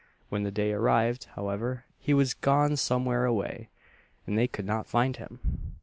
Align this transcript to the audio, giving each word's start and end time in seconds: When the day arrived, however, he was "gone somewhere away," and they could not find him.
When 0.29 0.41
the 0.41 0.49
day 0.49 0.71
arrived, 0.71 1.25
however, 1.35 1.85
he 1.99 2.11
was 2.11 2.33
"gone 2.33 2.75
somewhere 2.75 3.25
away," 3.25 3.69
and 4.25 4.35
they 4.35 4.47
could 4.47 4.65
not 4.65 4.87
find 4.87 5.15
him. 5.17 5.75